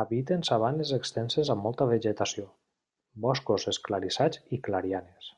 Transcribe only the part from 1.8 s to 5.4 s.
vegetació, boscos esclarissats i clarianes.